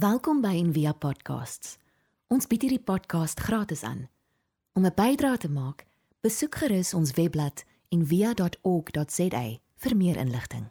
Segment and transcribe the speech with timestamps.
[0.00, 1.74] Welkom by Envia Podcasts.
[2.32, 4.06] Ons bied hierdie podcast gratis aan.
[4.78, 5.84] Om 'n bydrae te maak,
[6.24, 9.42] besoek gerus ons webblad en via.org.za
[9.82, 10.70] vir meer inligting.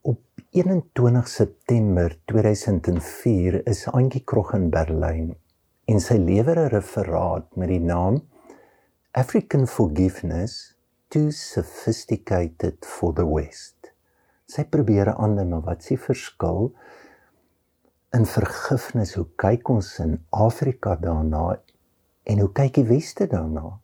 [0.00, 5.36] Op 21 September 2004 is Antjie Krog in Berlyn
[5.84, 8.22] en sy lewer 'n referaat met die naam
[9.12, 10.74] African Forgiveness
[11.08, 13.83] Too Sophisticated for the West.
[14.54, 16.68] Sy probeer aandui maar wat s'ie verskil
[18.14, 19.16] in vergifnis?
[19.18, 21.56] Hoe kyk ons in Afrika daarna
[22.30, 23.80] en hoe kyk die Weste daarna?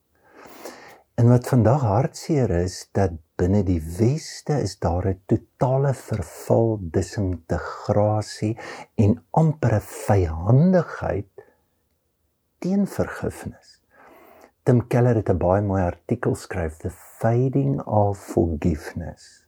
[1.18, 8.54] En wat vandag hartseer is dat binne die weste is daar 'n totale verval, disintegrasie
[8.94, 11.28] en ampere vyhandigheid
[12.58, 13.82] teen vergifnis.
[14.62, 19.39] Tim Keller het 'n baie mooi artikel skryf The Fading of Forgiveness.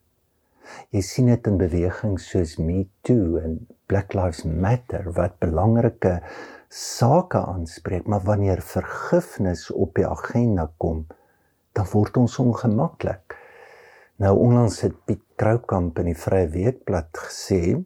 [0.93, 6.19] Jy sien dit in bewegings soos Me Too en Black Lives Matter wat belangrike
[6.73, 11.07] sake aanspreek, maar wanneer vergifnis op die agenda kom,
[11.77, 13.37] dan word ons ongemaklik.
[14.23, 17.77] Nou onlangs het Piet Kroukamp in die Vrye Weekblad gesê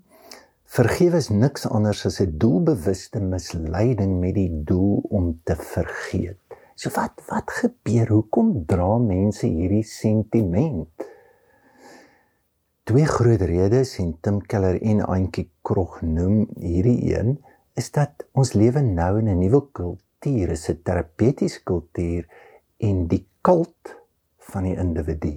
[0.76, 6.38] vergewe is niks anders as 'n doelbewuste misleiding met die doel om te vergeet.
[6.74, 8.08] So wat wat gebeur?
[8.08, 10.88] Hoekom dra mense hierdie sentiment?
[12.86, 17.32] Twee groot redes en Tim Keller en Antjie Krog noem hierdie een
[17.74, 22.28] is dat ons lewe nou in 'n nuwe kultuur, 'n terapeutiese kultuur
[22.78, 23.96] en die kult
[24.38, 25.32] van die individu.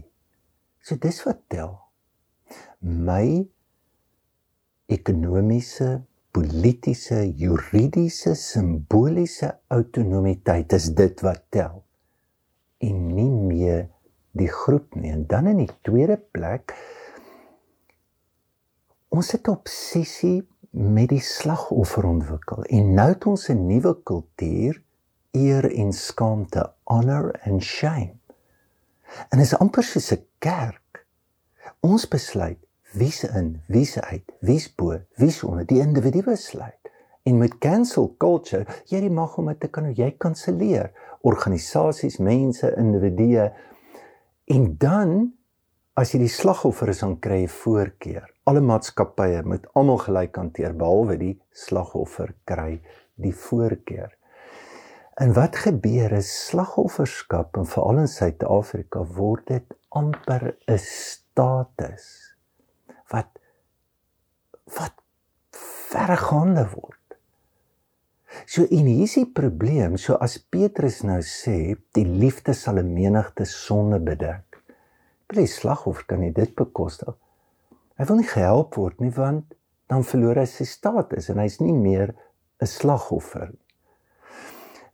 [0.79, 1.73] So dis wat tel.
[2.79, 3.49] My
[4.85, 11.83] ekonomiese, politiese, juridiese, simboliese autonomiteit is dit wat tel.
[12.77, 13.89] En nie meer
[14.31, 15.11] die groep nie.
[15.11, 16.77] En dan in die tweede plek
[19.09, 24.81] ons het obsessie met die slagoffer ontwikkel en nou het ons 'n nuwe kultuur
[25.31, 28.15] eer en skaamte, honor and shame.
[29.29, 31.05] En is amper soos 'n kerk.
[31.79, 32.59] Ons besluit
[32.93, 36.91] wie's in, wie's uit, wie's bo, wie's onder, die individu besluit.
[37.23, 42.75] En met cancel culture, jy die mag om dit te kan jy kanselleer organisasies, mense,
[42.77, 43.49] individue.
[44.45, 45.33] En dan
[45.99, 48.29] as jy die slagoffer is, dan kry jy voorkeur.
[48.49, 52.79] Alle maatskappye moet almal gelyk hanteer behalwe die slagoffer kry
[53.21, 54.15] die voorkeur.
[55.21, 62.07] En wat gebeur is slagofferskap en veral in Suid-Afrika word dit amper 'n status
[63.13, 63.29] wat
[64.79, 64.97] wat
[65.91, 67.19] vergaande word.
[68.45, 72.93] So en hier is die probleem, so as Petrus nou sê die liefde sal 'n
[72.93, 74.63] menigte sonde bedek.
[75.35, 77.13] Die slagoffer kan nie dit bekostig.
[77.99, 79.55] Hy wil nie gehelp word nie want
[79.91, 82.13] dan verloor hy sy status en hy's nie meer
[82.63, 83.65] 'n slagoffer nie.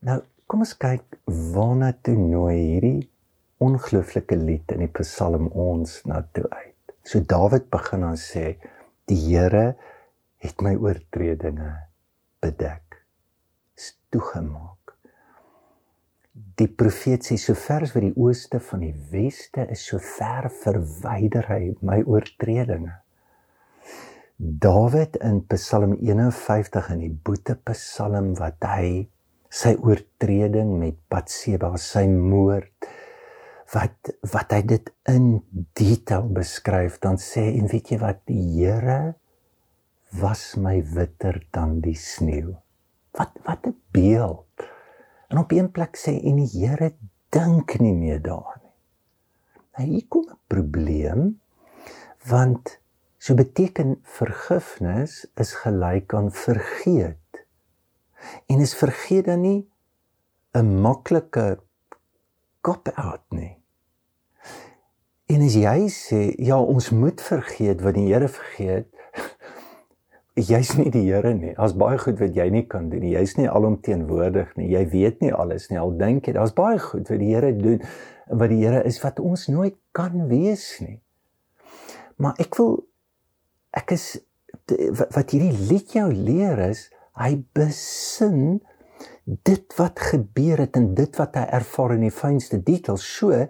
[0.06, 3.10] Nou, kom ons kyk waarna toe nooi hierdie
[3.62, 6.94] ongelooflike lied in die Psalm ons na toe uit.
[7.06, 8.58] So Dawid begin dan sê
[9.10, 9.76] die Here
[10.42, 11.72] het my oortredinge
[12.42, 13.02] bedek.
[13.78, 14.85] Is toegemaak.
[16.36, 20.50] Die profeet sê so ver as wat die ooste van die weste is, so ver
[20.52, 22.92] verwyder hy my oortredinge.
[24.36, 29.08] Dawid in Psalm 51 in die boete Psalm wat hy
[29.48, 32.90] sy oortreding met Batseba, sy moord
[33.72, 35.40] wat wat hy dit in
[35.80, 39.16] detail beskryf, dan sê en weet jy wat die Here
[40.20, 42.58] was my witter dan die sneeu.
[43.16, 44.75] Wat wat 'n beeld.
[45.28, 46.94] En op een plek sê en die Here
[47.34, 48.76] dink nie meer daaraan nie.
[49.76, 51.42] Nou hier kom 'n probleem
[52.26, 52.80] want
[53.18, 57.46] so beteken vergifnis is gelyk aan vergeet
[58.46, 59.68] en is vergeet dan nie
[60.54, 61.60] 'n maklike
[62.62, 63.58] cop out nie.
[65.26, 68.95] En as jy sê ja, ons moet vergeet wat die Here vergeet,
[70.36, 71.54] jy's nie die Here nie.
[71.56, 73.14] Daar's baie goed wat jy nie kan doen nie.
[73.16, 74.68] Jy's nie alomteenwoordig nie.
[74.74, 75.80] Jy weet nie alles nie.
[75.80, 77.82] Al dink jy daar's baie goed wat die Here doen
[78.28, 81.00] wat die Here is wat ons nooit kan wees nie.
[82.20, 82.82] Maar ek wil
[83.76, 84.08] ek is
[85.14, 86.88] wat hierdie lied jou leer is
[87.20, 88.60] hy besin
[89.26, 93.06] dit wat gebeur het en dit wat hy ervaar in die fynste details.
[93.06, 93.46] So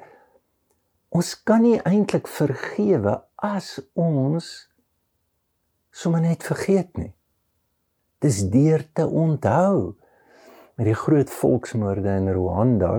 [1.15, 4.67] ons kan nie eintlik vergewe as ons
[5.95, 7.13] sommer net vergeet nie.
[8.23, 9.95] Dis deur te onthou
[10.75, 12.97] met die groot volksmoorde in Rwanda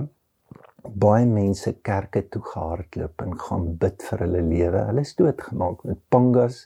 [0.87, 4.85] baie mense kerke toe gehardloop en gaan bid vir hulle lewe.
[4.89, 6.63] Hulle is doodgemaak met pangas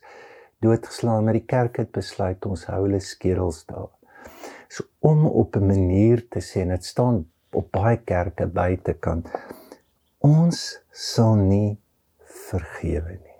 [0.62, 3.90] doodgeslaan, maar die kerk het besluit ons hou hulle skedels daar.
[4.70, 9.28] So om op 'n manier te sê en dit staan op baie kerke buitekant
[10.20, 11.78] ons sal nie
[12.22, 13.31] vergewe nie.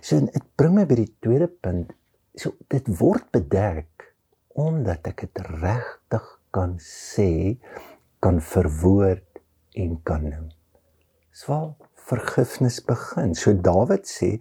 [0.00, 1.92] So dit bring my by die tweede punt.
[2.38, 3.88] So dit word bedek
[4.58, 7.56] omdat ek dit regtig kan sê,
[8.20, 9.40] kan verwoord
[9.80, 10.50] en kan noem.
[11.32, 13.32] Swaar vergifnis begin.
[13.34, 14.36] So Dawid sê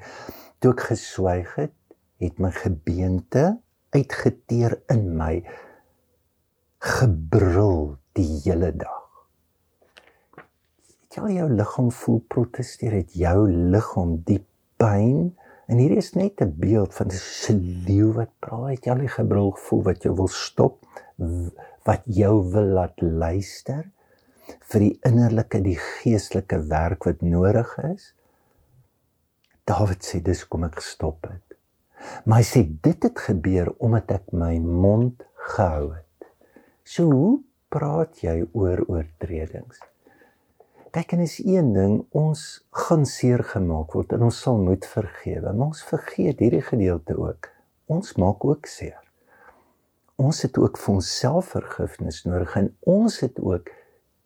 [0.59, 1.75] toe ek geswyg het,
[2.21, 3.45] het my gebeente
[3.95, 5.41] uitgeteer in my
[6.81, 8.99] gebrul die hele dag.
[11.11, 12.95] Het jy al jou liggaam voel protesteer?
[13.01, 14.39] Het jou liggaam die
[14.81, 15.31] pyn?
[15.71, 18.69] En hier is net 'n beeld van 'n leeu wat praat.
[18.75, 20.85] Het jy al die gebrul gevoel wat jou wil stop?
[21.85, 23.85] Wat jou wil laat luister?
[24.71, 28.11] vir die innerlike die geestelike werk wat nodig is.
[29.69, 31.57] Dawid sê dis kom ek gestop het.
[32.25, 35.21] Maar hy sê dit het gebeur omdat ek my mond
[35.53, 36.29] gehou het.
[36.83, 37.33] So hoe
[37.71, 39.79] praat jy oor oortredings?
[40.91, 42.41] Kyk en is een ding ons
[42.75, 45.53] gaan seer gemaak word en ons sal moet vergewe.
[45.53, 47.47] Maar ons vergeet hierdie gedeelte ook.
[47.87, 48.99] Ons maak ook seer.
[50.19, 53.71] Ons het ook vir onsself vergifnis nodig en ons het ook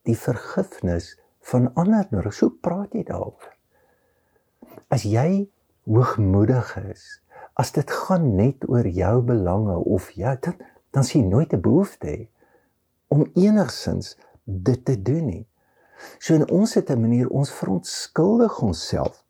[0.09, 1.13] die vergifnis
[1.51, 2.33] van ander nodig.
[2.33, 3.51] So praat jy daaroor.
[4.89, 5.45] As jy
[5.85, 7.05] hoogmoedig is,
[7.53, 10.57] as dit gaan net oor jou belange of jy dan
[10.95, 12.27] dan sien nooit 'n behoefte hê
[13.07, 15.45] om enigsins dit te doen nie.
[16.19, 19.23] So in ons het 'n manier ons verontskuldig onsself.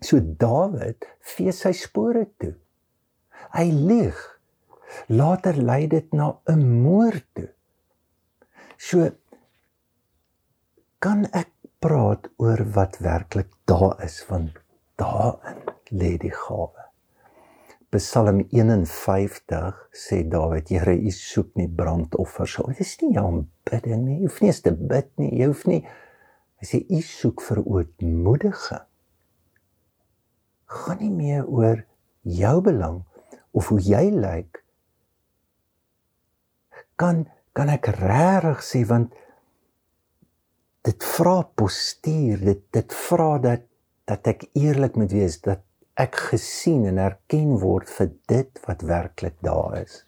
[0.00, 2.54] So Dawid vee sy spore toe.
[3.52, 4.18] Hy lieg.
[5.08, 7.48] Later lei dit na 'n moord toe.
[8.76, 9.10] So
[10.98, 14.50] kan ek praat oor wat werklik daar is van
[14.96, 16.85] daarin lê die gawe.
[17.98, 22.58] Psalm 51 sê Dawid, Here, U soek nie brandoffers.
[22.72, 24.18] Dit is nie jou aanbidding nie.
[24.20, 25.30] Jy hoef nie eens te bid nie.
[25.40, 25.80] Jy hoef nie
[26.56, 28.80] Hy sê U soek vir ootmoedige.
[30.72, 31.82] Gaan nie meer oor
[32.26, 33.02] jou belang
[33.56, 34.62] of hoe jy lyk.
[36.96, 37.26] Kan
[37.56, 39.14] kan ek regtig sê want
[40.84, 43.64] dit vra postuur dit dit vra dat
[44.06, 45.64] dat ek eerlik moet wees dat
[45.96, 50.02] ek gesien en erken word vir dit wat werklik daar is.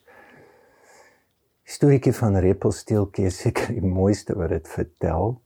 [1.69, 5.39] Storieetjie van Repelsteeltjie is seker die mooiste wat dit vertel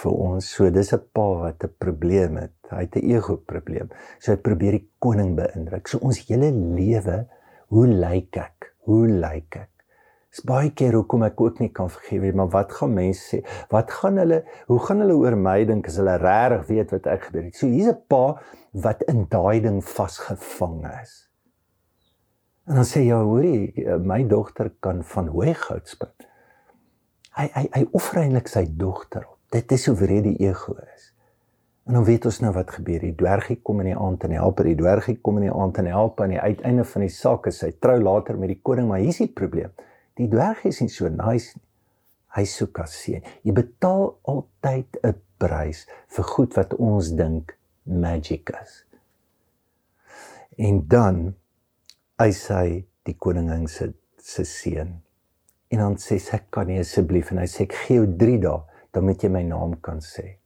[0.00, 0.46] vir ons.
[0.46, 2.54] So dis 'n pa wat 'n probleem het.
[2.70, 3.90] Hy het 'n ego probleem.
[4.18, 5.88] So hy probeer die koning beïndruk.
[5.88, 7.26] So ons hele lewe,
[7.68, 8.74] hoe lyk ek?
[8.86, 9.70] Hoe lyk ek?
[10.30, 13.44] Dis baie keer hoekom ek ook nie kan vergewe nie, maar wat gaan mense sê?
[13.70, 17.22] Wat gaan hulle hoe gaan hulle oor my dink as hulle regtig weet wat ek
[17.28, 17.54] gedoen het?
[17.54, 18.40] So hier's 'n pa
[18.74, 21.14] wat in daai ding vasgevang is.
[22.66, 26.14] En dan sê jy, hoorie, my dogter kan van hoë goud spring.
[27.34, 29.38] Hy hy hy offer eintlik sy dogter op.
[29.54, 31.10] Dit is hoe wreed die ego is.
[31.84, 33.02] En dan weet ons nou wat gebeur.
[33.04, 35.90] Die dwergie kom in die aand en help, die dwergie kom in die aand en
[35.92, 39.02] help aan die uiteinde van die saak is hy trou later met die koning, maar
[39.04, 39.74] hier's die probleem.
[40.18, 41.66] Die dwerg is nie so nice nie.
[42.34, 43.22] Hy soek as seën.
[43.46, 45.84] Jy betaal altyd 'n prys
[46.16, 47.54] vir goed wat ons dink
[47.84, 48.84] magic is.
[50.56, 51.34] En dan
[52.20, 53.92] hy sê die koningin se
[54.24, 54.94] se seun.
[55.68, 58.60] En dan sê sy kan nie asseblief en hy sê ek gee jou 3 dae
[58.94, 60.36] dan moet jy my naam kan sê.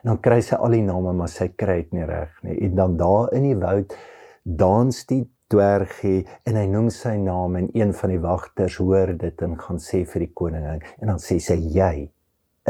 [0.00, 2.56] En dan kry sy al die name maar sy kry dit nie reg nie.
[2.66, 3.94] En dan daar in die woud
[4.42, 9.46] dans die dwergie en hy noem sy naam en een van die wagters hoor dit
[9.46, 11.94] en gaan sê vir die koningin en dan sê sy jy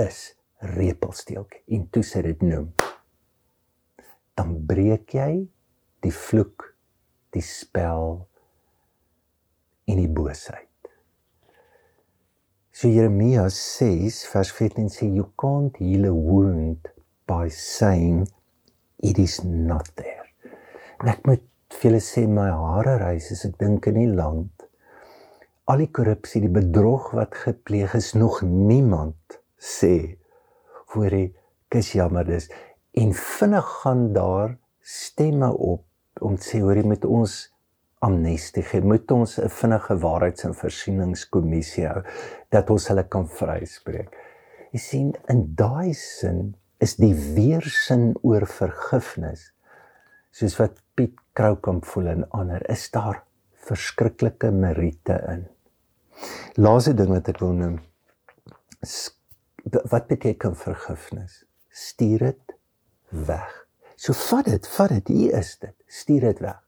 [0.00, 0.22] is
[0.76, 2.70] repelsteeltjie en toe sê dit noem
[4.38, 5.32] dan breek jy
[6.04, 6.70] die vloek
[7.34, 8.26] die spel
[9.90, 10.66] en die boosheid.
[12.72, 16.88] So Jeremia 6 vers 14 sê you can't heal a wound
[17.28, 18.24] by saying
[19.02, 20.26] it is not there.
[21.00, 21.44] En ek moet
[21.74, 24.66] vir julle sê my hare reis as ek dink in die land.
[25.70, 30.16] Al die korrupsie die bedrog wat gepleeg is nog niemand sê
[30.90, 31.28] voor die
[31.70, 32.48] kus jammer dis
[32.92, 35.84] en vinnig gaan daar stemme op
[36.20, 37.36] om te sê hoor jy met ons
[38.04, 42.02] amnestie gee moet ons 'n vinnige waarheids- en versieningskommissie hou
[42.50, 44.16] dat ons hulle kan vryspreek
[44.72, 49.52] jy sien in daai sin is die weersin oor vergifnis
[50.32, 53.22] soos wat Piet Kroukamp voel en ander is daar
[53.66, 55.46] verskriklike meriete in.
[56.60, 57.78] Laaste ding wat ek wil noem
[59.92, 61.42] wat beteken vergifnis?
[61.68, 62.49] Stuur dit
[63.10, 63.66] weg.
[63.96, 65.74] So vat dit, vat dit, hier is dit.
[65.86, 66.58] Stuur dit weg.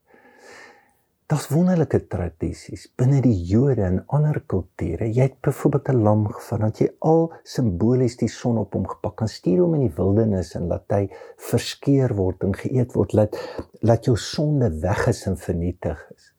[1.32, 5.06] Daar's wonderlike tradisies binne die Jode en ander kulture.
[5.08, 9.16] Jy het byvoorbeeld 'n lam gevat, dat jy al simbolies die son op hom gepak
[9.16, 11.08] kan stuur hom in die wildernis en laat hy
[11.38, 13.38] verskeer word en geëet word, laat
[13.80, 16.31] laat jou sonde weg is en vernietig is.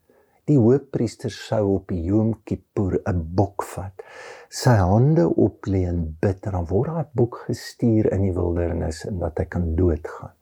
[0.49, 4.01] Die hoofpriester sou op Yom Kippur 'n bok vat,
[4.49, 9.19] sy hande oplê en bid en dan word daai bok gestuur in die wildernis en
[9.19, 10.35] dat hy kan doodgaan.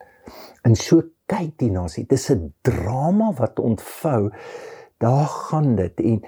[0.65, 2.07] En so kyk die nasie.
[2.09, 4.31] Dis 'n drama wat ontvou.
[4.97, 6.21] Daar gaan dit en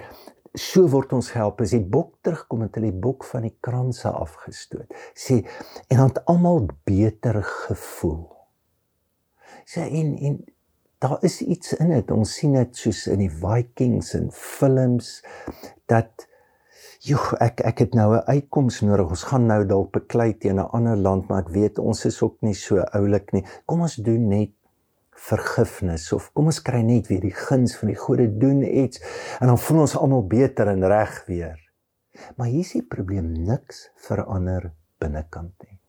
[0.53, 4.09] so word ons help as die bok terugkom en hulle die bok van die kranse
[4.09, 4.93] afgestoot.
[5.15, 5.45] Sê
[5.89, 8.29] en dan het almal beter gevoel.
[9.65, 10.43] Sê en en
[11.03, 12.11] daar is iets in dit.
[12.15, 15.17] Ons sien dit soos in die Vikings en films
[15.91, 16.29] dat
[17.03, 19.09] Joh, ek ek het nou 'n uitkoms nodig.
[19.09, 22.37] Ons gaan nou dalk beklei teen 'n ander land, maar ek weet ons is ook
[22.41, 23.43] nie so oulik nie.
[23.65, 24.51] Kom ons doen net
[25.11, 29.01] vergifnis of kom ons kry net weer die guns van die gode doen iets
[29.39, 31.59] en dan voel ons almal beter en reg weer.
[32.35, 35.79] Maar hier is die probleem niks verander binnekant nie.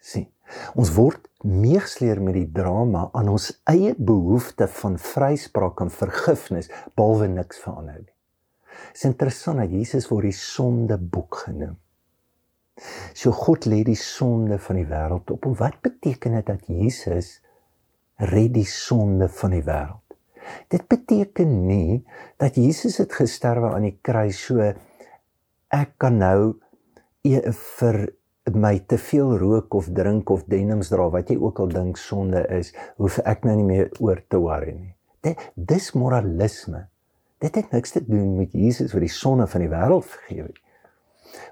[0.00, 0.30] sien.
[0.74, 7.28] Ons word meegesleer met die drama aan ons eie behoefte van vryspraak en vergifnis behalwe
[7.32, 8.16] niks verander nie.
[8.90, 11.78] Dit is interessant dat Jesus word die sondeboek genoem.
[13.12, 15.46] So God lê die sonde van die wêreld op.
[15.46, 17.38] En wat beteken dit dat Jesus
[18.30, 20.16] red die sonde van die wêreld.
[20.72, 22.00] Dit beteken nie
[22.40, 24.64] dat Jesus het gesterwe aan die kruis so
[25.70, 26.56] ek kan nou
[27.22, 28.00] e, vir
[28.54, 32.42] my te veel rook of drink of denims dra wat jy ook al dink sonde
[32.56, 34.94] is, hoef ek nou nie meer oor te worry nie.
[35.24, 36.86] Dit dis moralisme.
[37.40, 40.60] Dit het niks te doen met Jesus wat die sonde van die wêreld vergewe het.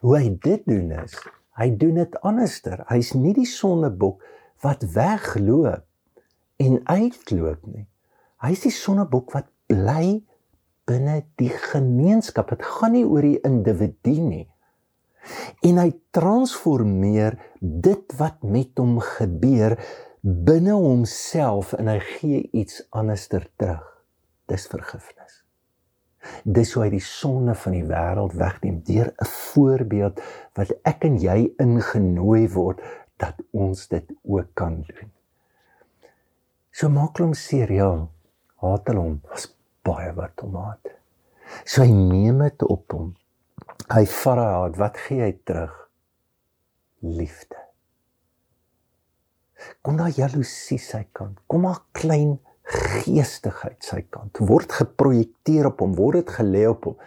[0.02, 1.14] Hoe hy dit doen is,
[1.58, 2.82] hy doen dit anderster.
[2.90, 4.24] Hy's nie die sondebok
[4.64, 5.84] wat wegloop
[6.58, 7.86] en uitloop nie.
[8.42, 10.20] Hy is die sonnebok wat bly
[10.88, 12.52] binne die gemeenskap.
[12.54, 14.46] Dit gaan nie oor die individu nie.
[15.62, 19.78] En hy transformeer dit wat met hom gebeur
[20.22, 23.84] binne homself en hy gee iets anderster terug.
[24.48, 25.42] Dis vergifnis.
[26.44, 30.20] Dis hoe hy die sonde van die wêreld wegneem deur 'n voorbeeld
[30.58, 32.82] wat ek en jy ingenooi word
[33.16, 35.10] dat ons dit ook kan doen.
[36.70, 38.08] So maak hom seer, ja.
[38.62, 39.20] Haat hom.
[39.30, 39.48] Was
[39.82, 40.92] baie wat hom haat.
[41.64, 43.14] So hy neem dit op hom.
[43.88, 44.78] Hy vat hy haat.
[44.80, 45.74] Wat gee hy terug?
[47.04, 47.60] Liefde.
[49.82, 51.38] Kom daar jaloesie sy kant.
[51.50, 52.36] Kom maar klein
[52.68, 54.38] geestigheid sy kant.
[54.44, 56.98] Word geprojekteer op hom, word dit gelê op hom.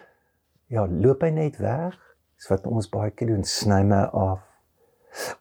[0.72, 2.00] Ja, loop hy net weg?
[2.40, 4.42] Dis wat ons baie keer doen, sny my af.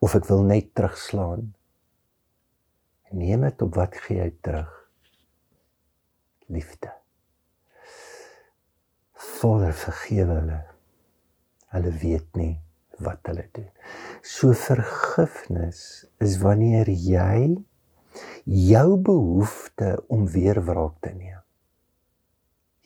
[0.05, 1.49] Of ek wil net terugslaan
[3.11, 4.71] neem dit op wat gee hy terug
[6.51, 6.93] liefde
[9.15, 10.59] Vader vergewe hulle
[11.75, 12.55] hulle weet nie
[13.01, 13.69] wat hulle doen.
[14.23, 17.57] So vergifnis is wanneer jy
[18.45, 21.43] jou behoefte om weer wraak te neem.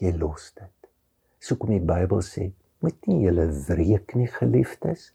[0.03, 0.71] Jy los dit.
[1.41, 2.51] So kom die Bybel sê
[2.85, 5.13] moet nie julle wreek nie geliefdes.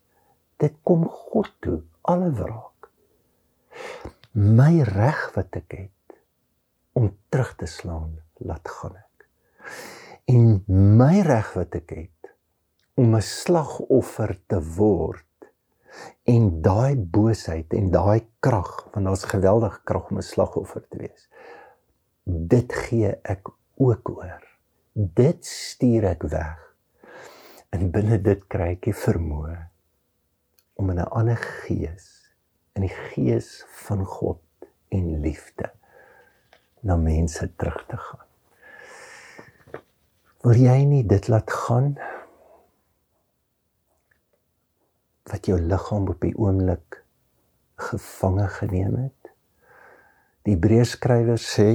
[0.60, 2.90] Dit kom God toe alle wraak.
[4.34, 6.18] My reg wat ek het
[6.98, 9.28] om terug te slaan, laat gaan ek.
[10.30, 10.64] En
[11.00, 12.19] my reg wat ek het
[13.00, 15.26] om 'n slagoffer te word
[16.24, 21.30] en daai boosheid en daai krag, want daar's geweldige krag om 'n slagoffer te wees.
[22.24, 24.44] Dit gee ek ook oor.
[24.94, 26.76] Dit stuur ek weg.
[27.70, 29.58] En binne dit kry ek die vermoë
[30.76, 32.36] om in 'n ander gees
[32.74, 34.42] in die gees van God
[34.90, 35.72] en liefde
[36.82, 38.26] na mense terug te gaan.
[40.42, 41.98] Wil jy nie dit laat gaan
[45.40, 47.00] wat jou liggaam op die oomblik
[47.80, 49.34] gevange geneem het?
[50.44, 51.70] Die Hebreërskrywer sê,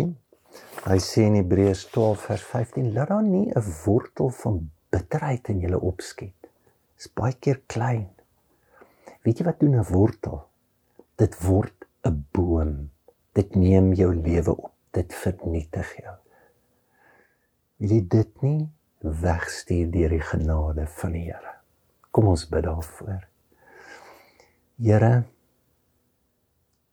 [0.84, 5.60] hy sê in Hebreërs 12 vers 15, laat daar nie 'n wortel van bitterheid in
[5.60, 6.36] julle opskiet.
[6.40, 8.10] Dit is baie keer klein.
[9.22, 10.44] Weet jy wat doen 'n wortel?
[11.16, 12.90] dit word 'n boom.
[13.32, 14.72] Dit neem jou lewe op.
[14.90, 16.16] Dit vernietig jou.
[17.76, 18.68] Wil jy dit nie
[19.00, 21.54] wegstuur deur die genade van die Here?
[22.10, 23.26] Kom ons bid daarvoor.
[24.74, 25.22] Here,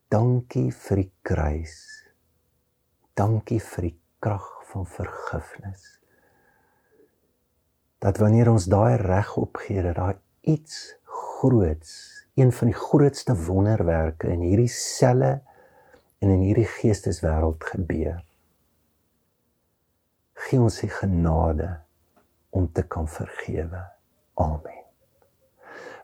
[0.06, 1.78] dankie vir die kruis.
[3.18, 5.88] Dankie vir die krag van vergifnis.
[7.98, 11.94] Dat wanneer ons daai reg opgee dat daar iets groots
[12.38, 15.32] een van die grootste wonderwerke in hierdie selle
[16.22, 18.22] en in hierdie geesteswêreld gebeur.
[20.42, 21.80] gee ons die genade
[22.50, 23.82] om te kan vergewe.
[24.34, 24.81] Amen.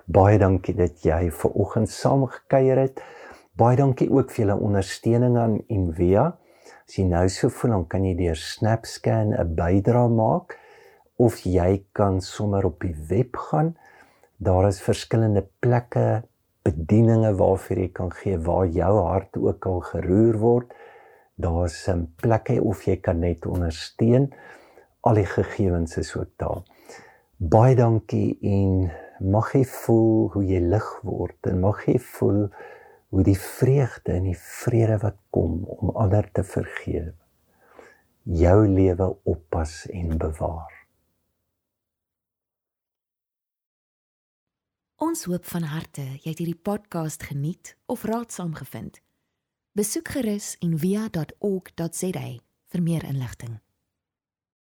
[0.08, 3.00] Baie dankie dat jy ver oggend saam gekuier het.
[3.60, 6.22] Baie dankie ook vir julle ondersteuning aan Envia.
[6.88, 10.54] As jy nou so voel, dan kan jy deur SnapScan 'n bydrae maak
[11.20, 13.76] of jy kan sommer op die web gaan.
[14.40, 16.22] Daar is verskillende plekke,
[16.64, 20.72] bedieninge waarvoor jy kan gee waar jou hart ook al geroer word.
[21.36, 24.32] Daar's 'n plekke of jy kan net ondersteun.
[25.00, 26.62] Al die gegevens is ook daar.
[27.36, 32.44] Baie dankie en mag jy voel hoe jy lig word en mag jy voel
[33.08, 37.14] hoe die vreugde en die vrede wat kom om ander te vergewe
[38.28, 40.74] jou lewe oppas en bewaar.
[44.96, 49.00] Ons hoop van harte jy het hierdie podcast geniet of raadsaam gevind.
[49.72, 52.26] Besoek gerus en via.ok.za
[52.68, 53.60] vir meer inligting.